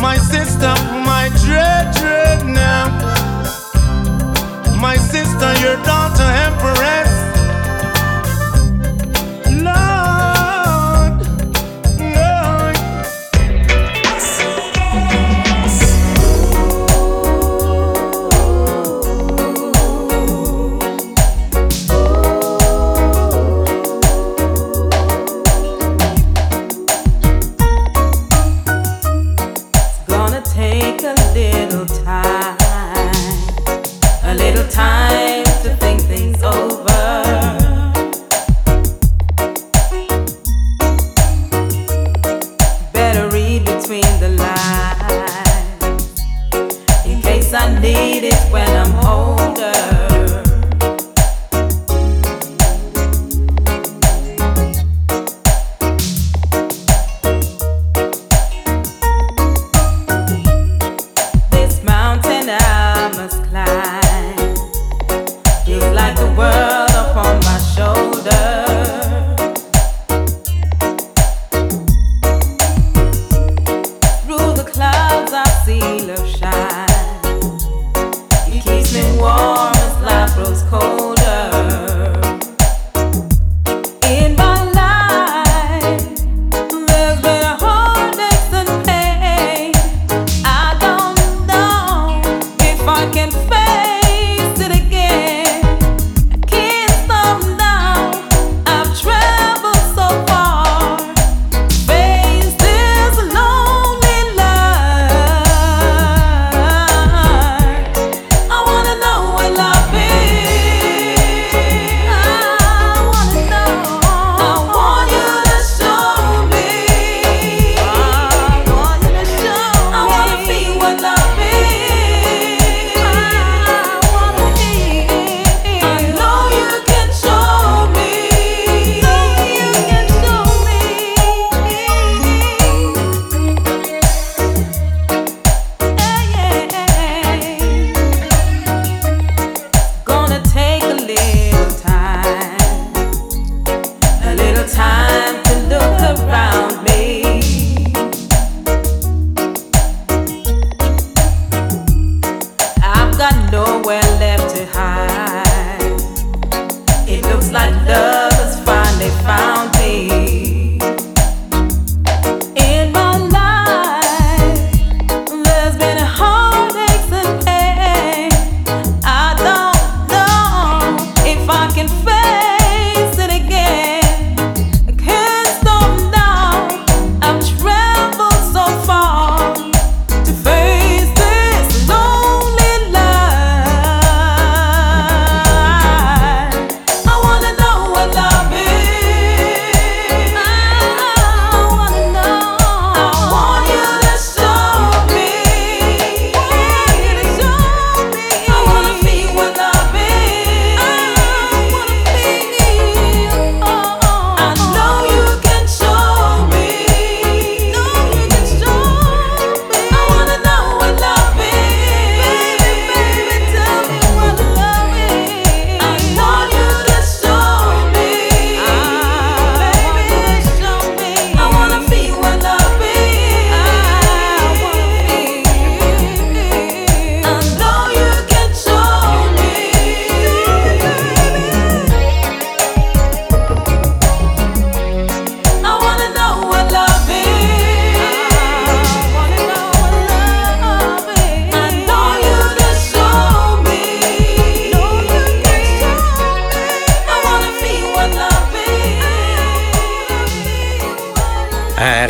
My 0.00 0.16
sister, 0.16 0.74
my 1.04 1.28
dread, 1.44 1.94
dread 1.94 2.46
now. 2.46 2.88
My 4.80 4.96
sister, 4.96 5.50
your 5.60 5.76
daughter, 5.84 6.28
empress. 6.48 7.09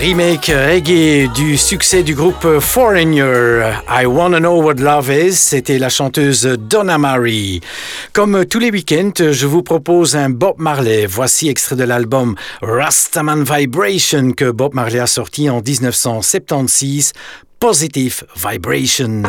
remake 0.01 0.47
reggae 0.47 1.29
du 1.35 1.59
succès 1.59 2.03
du 2.03 2.15
groupe 2.15 2.59
Foreigner. 2.59 3.71
I 3.87 4.07
Wanna 4.07 4.39
Know 4.39 4.63
What 4.63 4.75
Love 4.75 5.11
Is, 5.11 5.35
c'était 5.35 5.79
la 5.79 5.91
chanteuse 5.91 6.45
Donna 6.59 6.97
Marie. 6.97 7.61
Comme 8.15 8.47
tous 8.47 8.59
les 8.59 8.71
week-ends, 8.71 9.13
je 9.31 9.47
vous 9.47 9.63
propose 9.63 10.17
un 10.17 10.31
Bob 10.31 10.55
Marley. 10.59 11.05
Voici 11.05 11.49
extrait 11.49 11.77
de 11.77 11.85
l'album 11.85 12.35
Rastaman 12.63 13.45
Vibration 13.45 14.33
que 14.33 14.51
Bob 14.51 14.75
Marley 14.75 15.01
a 15.01 15.07
sorti 15.07 15.51
en 15.51 15.61
1976, 15.61 17.13
Positive 17.59 18.25
Vibration. 18.37 19.23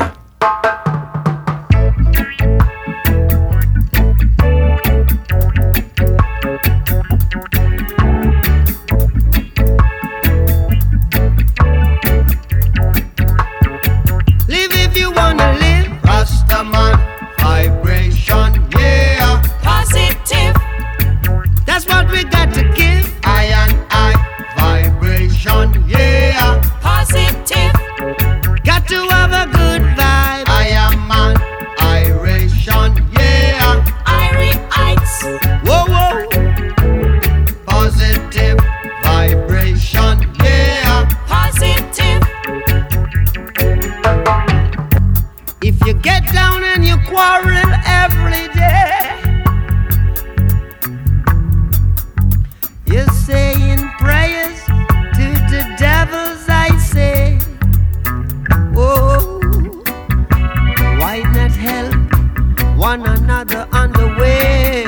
one 62.97 63.07
another 63.07 63.65
on 63.71 63.89
the 63.93 64.07
way. 64.19 64.83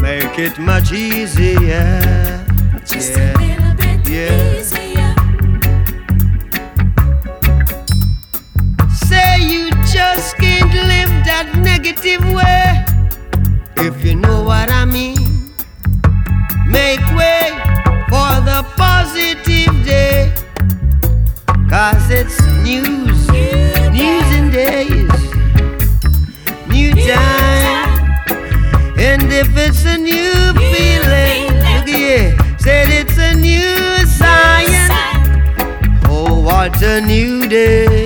Make 0.00 0.36
it 0.40 0.58
much 0.58 0.90
easier. 0.90 2.44
Just 2.84 3.12
yeah. 3.12 3.32
a 3.32 3.42
little 3.44 3.74
bit 3.82 4.00
yeah. 4.08 4.58
easier. 4.58 5.12
Say 9.08 9.30
you 9.52 9.70
just 9.94 10.36
can't 10.38 10.74
live 10.92 11.12
that 11.30 11.46
negative 11.70 12.22
way. 12.38 12.84
If 13.86 14.04
you 14.04 14.16
know 14.16 14.42
what 14.42 14.68
I 14.68 14.84
mean, 14.84 15.28
make 16.66 17.04
way 17.20 17.44
for 18.10 18.32
the 18.48 18.66
positive. 18.76 19.59
new 30.10 30.52
feeling. 30.72 31.42
Look 31.66 31.88
said 32.60 32.88
it's 33.00 33.16
a 33.18 33.34
new. 33.36 33.60
Oh, 36.12 36.40
what 36.40 36.82
a 36.82 37.00
new 37.00 37.48
day. 37.48 37.99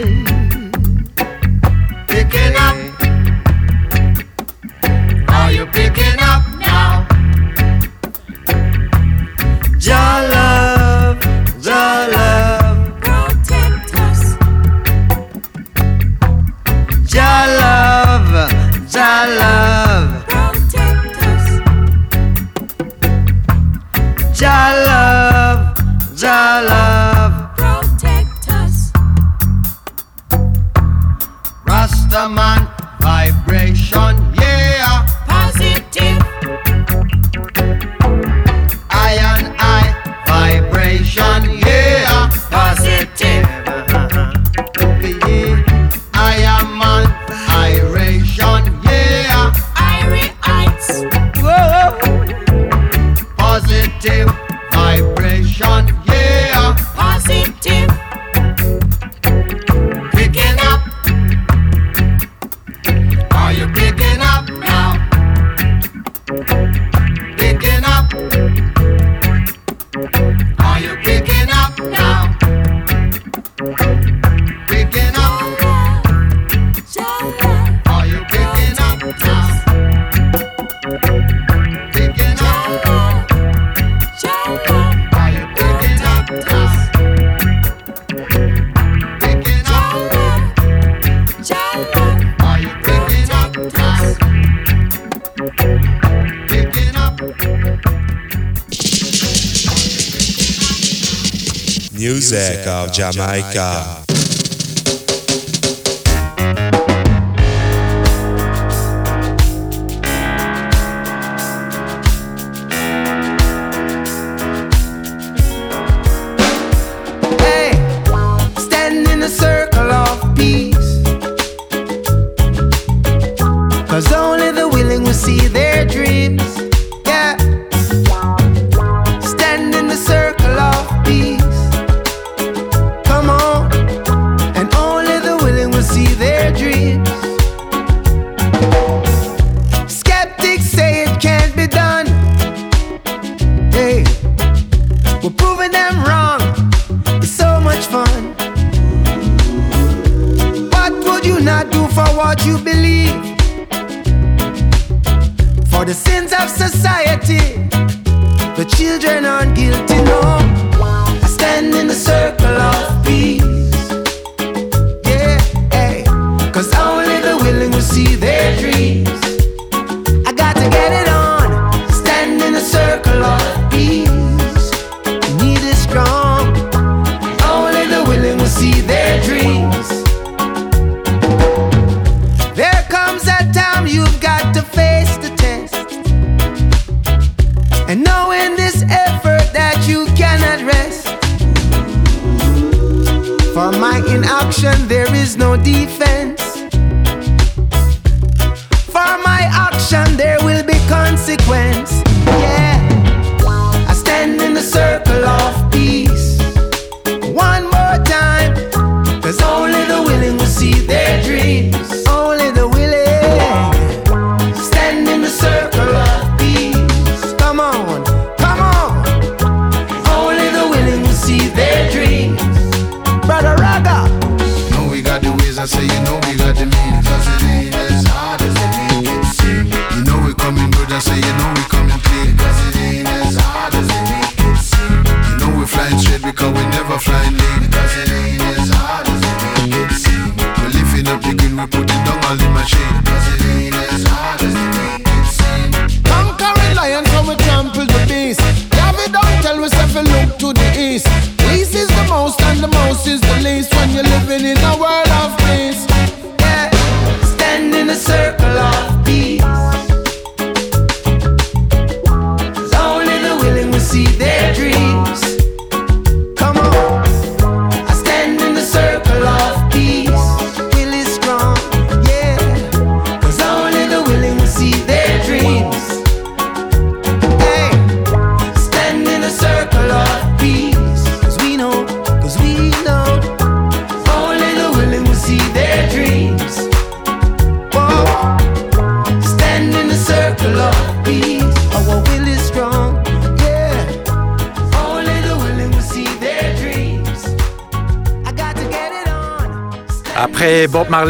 Music 101.92 102.66
of 102.66 102.92
Jamaica. 102.92 104.14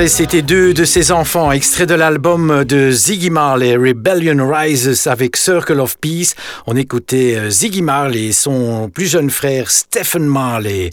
c'était 0.09 0.43
deux 0.43 0.75
de 0.75 0.85
ses 0.85 1.13
enfants, 1.13 1.53
extrait 1.53 1.87
de 1.87 1.95
l'album 1.95 2.65
de 2.65 2.91
Ziggy 2.91 3.31
Marley, 3.31 3.77
Rebellion 3.77 4.51
Rises 4.51 5.07
avec 5.07 5.37
Circle 5.37 5.79
of 5.79 5.99
Peace. 5.99 6.35
On 6.67 6.77
écoutait 6.77 7.37
euh, 7.37 7.49
Ziggy 7.51 7.81
Marley 7.81 8.27
et 8.27 8.33
son 8.33 8.91
plus 8.93 9.07
jeune 9.07 9.31
frère 9.31 9.71
Stephen 9.71 10.27
Marley. 10.27 10.91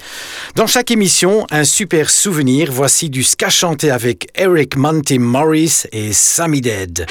Dans 0.55 0.67
chaque 0.67 0.91
émission, 0.91 1.47
un 1.49 1.63
super 1.63 2.11
souvenir. 2.11 2.71
Voici 2.71 3.09
du 3.09 3.23
ska 3.23 3.49
chanté 3.49 3.89
avec 3.89 4.27
Eric 4.35 4.77
Monty 4.77 5.17
Morris 5.17 5.83
et 5.91 6.13
Sammy 6.13 6.61
Dead. 6.61 7.07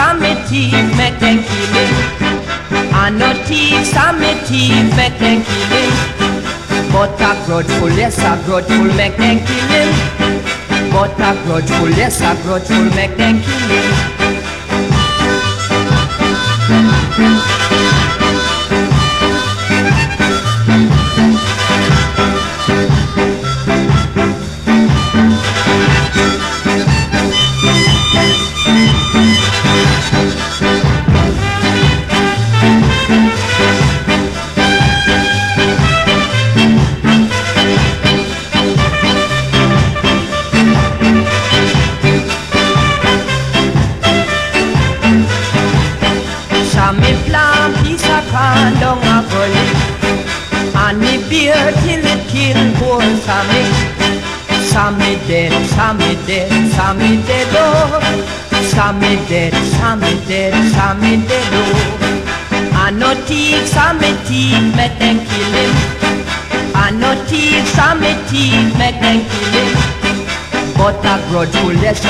samme 0.00 0.30
tid 0.48 0.72
med 0.98 1.12
den 1.20 1.38
killing. 1.48 1.94
Han 2.92 3.20
har 3.22 3.34
tid, 3.46 3.84
samme 3.84 4.30
tid 4.46 4.84
med 4.98 5.10
den 5.20 5.44
killing. 5.48 5.92
But 6.92 7.20
a 7.28 7.32
grudgeful, 7.46 7.92
yes 7.98 8.18
a 8.18 8.32
grudgeful 8.46 8.86
med 9.00 9.10
den 9.18 9.38
killing. 9.46 9.92
But 10.92 11.20
a 11.28 11.30
grudgeful, 11.44 11.90
yes 11.98 12.20
a 12.22 12.32
grudgeful 12.44 12.84
med 12.84 13.08
den 13.18 13.42
killing. 13.44 13.90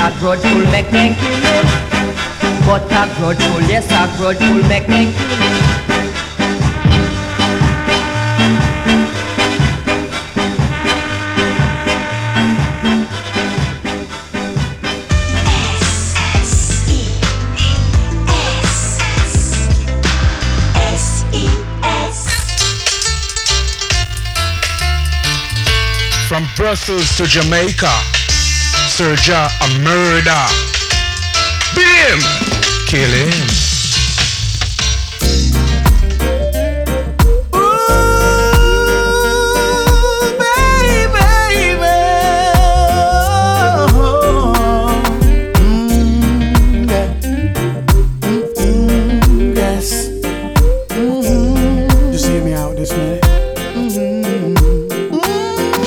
a 0.01 0.11
grudgeful 0.19 0.65
mechanic. 0.73 1.15
But 2.65 2.85
a 2.91 3.05
grudgeful, 3.17 3.61
yes, 3.69 3.87
a 3.91 4.09
grudgeful 4.17 4.67
mechanic. 4.67 5.15
Brussels 26.57 27.17
to 27.17 27.25
Jamaica. 27.25 27.91
Serja 29.01 29.49
a 29.63 29.69
murder. 29.79 30.45
Beat 31.75 31.89
him. 31.89 32.21
Kill 32.87 33.09
him. 33.09 33.33
Ooh, 37.55 37.97
baby, 40.37 41.09
baby. 41.17 41.95
Yes. 49.57 49.89
Just 52.13 52.27
hear 52.27 52.43
me 52.45 52.53
out 52.53 52.77
this 52.77 52.93
minute. 52.93 53.25
Mm-hmm. 53.81 54.55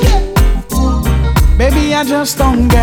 Yeah. 0.01 1.57
Baby, 1.59 1.93
I 1.93 2.03
just 2.03 2.39
don't 2.39 2.68
get 2.70 2.83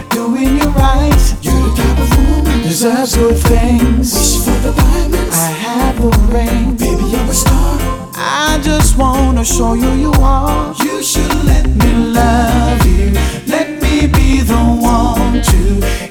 deserves 2.81 3.15
good 3.15 3.37
things. 3.37 4.11
Wish 4.11 4.43
for 4.43 4.57
the 4.65 4.73
diamonds, 4.73 5.37
I 5.37 5.51
have 5.51 5.99
a 5.99 6.09
ring. 6.33 6.75
Baby, 6.77 7.03
you're 7.11 7.29
a 7.29 7.33
star. 7.33 7.77
I 8.15 8.59
just 8.63 8.97
wanna 8.97 9.45
show 9.45 9.73
you 9.73 9.91
you 10.05 10.11
are. 10.13 10.73
You 10.83 11.03
should 11.03 11.31
let 11.45 11.67
me 11.67 11.93
love 11.93 12.83
you. 12.87 13.11
Let 13.45 13.69
me 13.83 14.07
be 14.07 14.41
the 14.41 14.63
one 14.81 15.43
to 15.51 16.10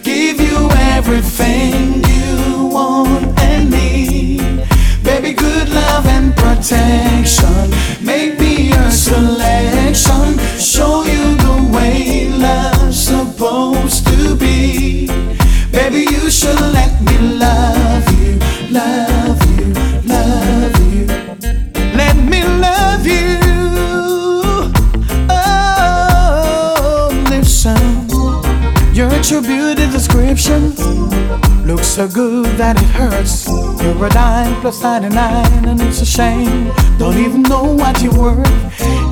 attributed 30.40 30.70
description 30.70 31.66
looks 31.66 31.86
so 31.86 32.08
good 32.08 32.46
that 32.56 32.76
it 32.76 32.88
hurts. 32.88 33.46
You're 33.82 34.06
a 34.06 34.08
dime 34.10 34.60
plus 34.60 34.82
99, 34.82 35.68
and 35.68 35.80
it's 35.80 36.00
a 36.00 36.06
shame. 36.06 36.72
Don't 36.98 37.18
even 37.18 37.42
know 37.42 37.74
what 37.74 38.02
you're 38.02 38.16
worth. 38.16 38.46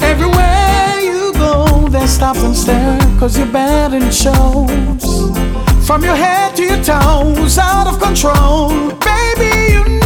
Everywhere 0.02 1.00
you 1.00 1.32
go, 1.34 1.88
they 1.88 2.06
stop 2.06 2.36
and 2.36 2.56
stare, 2.56 2.98
cause 3.18 3.38
you're 3.38 3.52
bad 3.52 3.92
and 3.92 4.12
shows. 4.12 5.04
From 5.86 6.02
your 6.02 6.16
head 6.16 6.56
to 6.56 6.64
your 6.64 6.82
toes, 6.82 7.58
out 7.58 7.86
of 7.86 8.00
control. 8.00 8.70
Baby, 9.00 9.72
you 9.72 9.97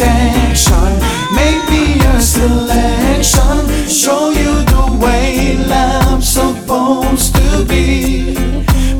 and 0.00 0.56
protection. 0.56 0.98
Make 1.34 1.68
me 1.70 1.94
your 2.02 2.20
selection. 2.20 3.88
Show 3.88 4.30
you 4.30 4.64
the 4.64 4.98
way 5.02 5.56
love's 5.56 6.28
supposed 6.28 7.34
to 7.36 7.64
be. 7.64 8.34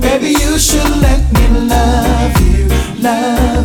Baby, 0.00 0.28
you 0.28 0.58
should 0.58 0.96
let 1.00 1.22
me 1.32 1.48
love 1.68 2.40
you, 2.40 2.68
love 3.02 3.55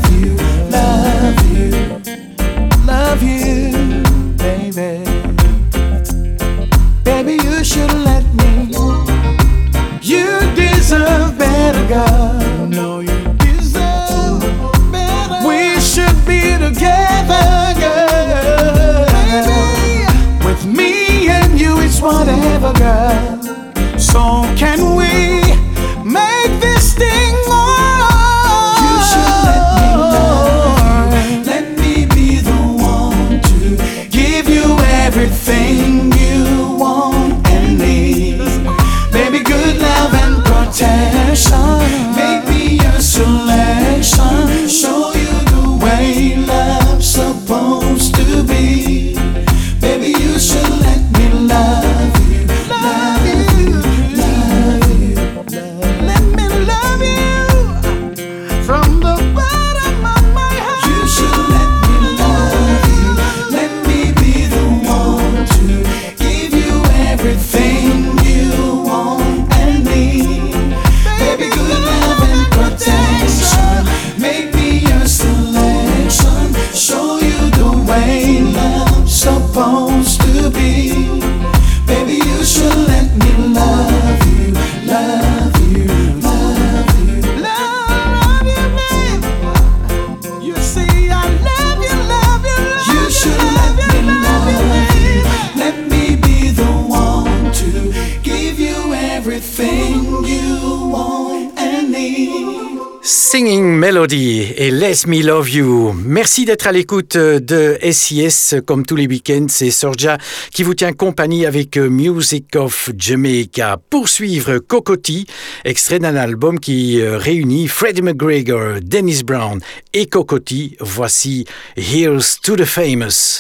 Me 105.08 105.22
Love 105.22 105.50
You. 105.50 105.94
Merci 105.94 106.46
d'être 106.46 106.68
à 106.68 106.72
l'écoute 106.72 107.16
de 107.16 107.78
SIS 107.92 108.56
comme 108.66 108.86
tous 108.86 108.96
les 108.96 109.08
week-ends. 109.08 109.48
C'est 109.48 109.72
Sorja 109.72 110.18
qui 110.54 110.64
vous 110.64 110.74
tient 110.74 110.94
compagnie 110.94 111.46
avec 111.46 111.78
Music 111.78 112.56
of 112.56 112.92
Jamaica. 112.98 113.78
Poursuivre 113.90 114.58
Cocotti, 114.60 115.26
extrait 115.66 116.00
d'un 116.00 116.16
album 116.16 116.60
qui 116.60 117.00
euh, 117.02 117.18
réunit 117.18 117.68
Freddie 117.68 118.02
McGregor, 118.02 118.82
Dennis 118.82 119.24
Brown 119.24 119.60
et 119.94 120.08
Cocotti. 120.08 120.76
Voici 120.80 121.46
Here's 121.76 122.40
to 122.42 122.56
the 122.56 122.66
Famous. 122.66 123.40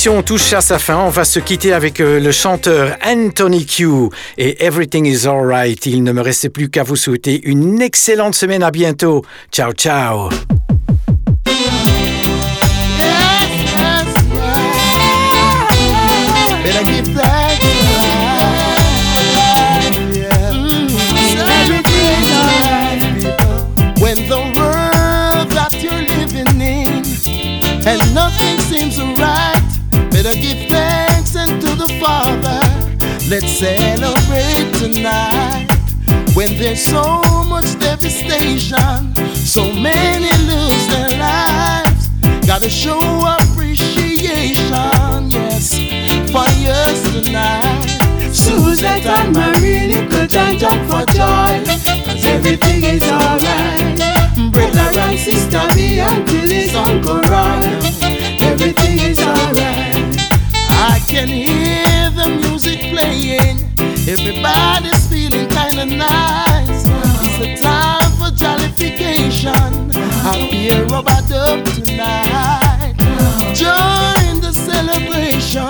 Cette 0.00 0.06
émission 0.06 0.22
touche 0.22 0.54
à 0.54 0.62
sa 0.62 0.78
fin. 0.78 0.96
On 0.96 1.10
va 1.10 1.26
se 1.26 1.40
quitter 1.40 1.74
avec 1.74 2.00
euh, 2.00 2.20
le 2.20 2.32
chanteur 2.32 2.96
Anthony 3.04 3.66
Q 3.66 4.08
et 4.38 4.64
Everything 4.64 5.04
is 5.04 5.26
Alright. 5.26 5.84
Il 5.84 6.02
ne 6.02 6.12
me 6.12 6.22
reste 6.22 6.48
plus 6.48 6.70
qu'à 6.70 6.84
vous 6.84 6.96
souhaiter 6.96 7.38
une 7.44 7.82
excellente 7.82 8.34
semaine. 8.34 8.62
À 8.62 8.70
bientôt. 8.70 9.22
Ciao, 9.52 9.72
ciao. 9.72 10.30
Celebrate 33.60 34.72
tonight. 34.80 35.68
When 36.34 36.56
there's 36.56 36.82
so 36.82 37.20
much 37.46 37.78
devastation, 37.78 39.14
so 39.34 39.70
many 39.74 40.30
lose 40.48 40.86
their 40.88 41.10
lives. 41.18 42.08
Gotta 42.46 42.70
show 42.70 43.00
appreciation, 43.36 45.28
yes, 45.28 45.76
for 46.32 46.48
yours 46.64 47.00
tonight. 47.12 48.00
Suzette 48.32 49.04
and 49.04 49.34
Marie, 49.34 49.92
John 50.28 50.56
jump 50.56 50.80
for 50.88 51.04
joy, 51.12 51.52
cause 52.06 52.24
everything 52.24 52.82
is 52.84 53.02
alright. 53.02 53.98
Brother 54.52 54.88
and 55.00 55.18
sister 55.18 55.66
me 55.76 55.98
until 56.00 56.48
his 56.48 56.74
Uncle 56.74 57.20
Roy, 57.28 57.60
everything 58.40 58.98
is 59.00 59.18
alright. 59.18 60.16
I 60.92 60.98
can 61.06 61.28
hear 61.28 62.10
the 62.16 62.28
music 62.40 62.59
everybody's 64.10 65.06
feeling 65.08 65.48
kinda 65.48 65.86
nice. 65.86 66.84
It's 67.22 67.38
a 67.40 67.62
time 67.62 68.10
for 68.18 68.30
jollification. 68.30 69.90
I'll 70.24 70.50
be 70.50 70.68
a 70.68 70.84
rubber 70.86 71.20
dub 71.28 71.64
tonight. 71.66 72.94
Join 73.54 74.40
the 74.40 74.52
celebration 74.52 75.68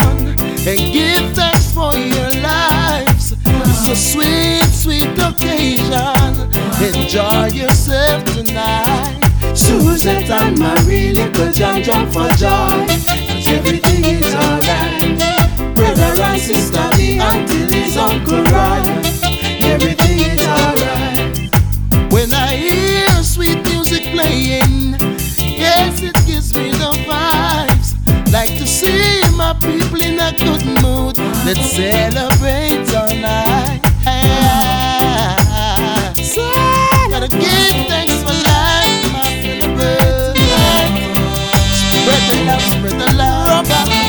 and 0.67 0.93
give 0.93 1.33
thanks 1.35 1.73
for 1.73 1.97
your 1.97 2.31
lives. 2.43 3.35
It's 3.47 3.89
a 3.89 3.97
sweet, 3.97 4.67
sweet 4.67 5.19
occasion. 5.19 6.51
Enjoy 6.83 7.47
yourself 7.53 8.25
tonight. 8.25 9.21
Suzette 9.55 10.31
and 10.31 10.59
Marie, 10.59 11.13
little 11.13 11.53
John 11.53 11.83
jump 11.83 12.13
for 12.13 12.29
joy. 12.37 12.87
Cause 13.07 13.49
everything 13.49 14.05
is 14.05 14.35
alright. 14.35 15.40
Brother 15.75 16.23
and 16.23 16.41
sister, 16.41 16.91
me 16.97 17.19
until 17.19 17.69
his 17.69 17.97
Uncle 17.97 18.43
Ryan. 18.45 19.05
Everything 19.63 20.19
is 20.21 20.41
alright. 20.47 22.13
When 22.13 22.33
I 22.33 22.55
hear 22.57 23.09
sweet 23.23 23.63
music 23.65 24.05
playing, 24.15 24.97
yes, 25.39 26.03
it 26.03 26.17
gives 26.27 26.55
me 26.55 26.71
the 26.73 26.93
vibes. 27.09 27.95
Like 28.33 28.57
to 28.59 28.67
see 28.67 29.21
my 29.37 29.53
people 29.55 30.01
in 30.03 30.19
a 30.19 30.33
good 30.39 30.65
mood. 30.83 31.17
Let's 31.45 31.71
celebrate 31.71 32.87
tonight. 32.87 33.81
So, 36.23 36.47
gotta 37.11 37.29
give 37.29 37.87
thanks 37.89 38.23
for 38.23 38.37
life, 38.51 39.13
my 39.13 39.29
tonight. 39.43 40.95
Spread 41.95 42.23
the 42.31 42.37
love, 42.47 42.63
spread 42.63 42.97
the 43.01 43.17
love. 43.17 44.00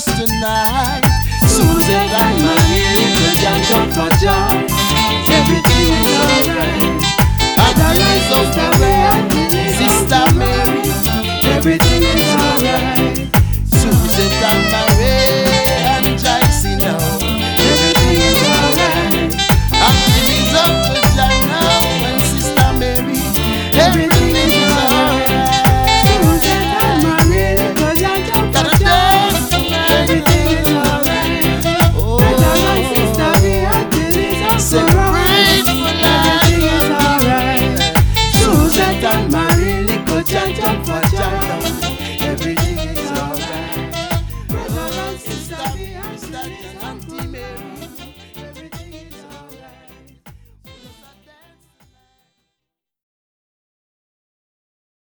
us 0.00 0.18
tonight. 0.18 1.02
Soon 1.46 1.76
as 1.76 1.88
I 1.88 2.06
got 2.14 2.32
my 2.40 2.56
name, 2.72 3.12
the 3.20 3.30
jam 3.40 3.60
jump 3.68 3.88
for 3.92 4.10
joy. 4.20 4.56
Everything 5.38 5.92
is 6.00 6.16
alright. 6.24 6.80
Otherwise, 7.66 8.24
Sister 8.30 8.70
Mary, 8.80 9.24
Sister 9.76 10.24
Mary, 10.38 10.80
everything. 11.56 11.99